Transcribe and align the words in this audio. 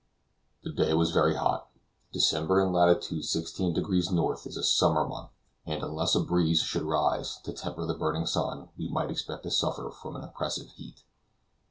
The 0.63 0.71
day 0.71 0.95
was 0.95 1.11
very 1.11 1.35
hot. 1.35 1.69
December 2.11 2.59
in 2.59 2.73
latitude 2.73 3.23
16 3.23 3.73
deg. 3.75 3.83
N. 3.85 4.17
is 4.45 4.57
a 4.57 4.63
summer 4.63 5.07
month, 5.07 5.29
and 5.67 5.83
unless 5.83 6.15
a 6.15 6.21
breeze 6.23 6.63
should 6.63 6.81
rise 6.81 7.37
to 7.43 7.53
temper 7.53 7.85
the 7.85 7.93
burning 7.93 8.25
sun, 8.25 8.69
we 8.79 8.87
might 8.89 9.11
expect 9.11 9.43
to 9.43 9.51
suffer 9.51 9.91
from 9.91 10.15
an 10.15 10.23
oppressive 10.23 10.69
heat. 10.69 11.03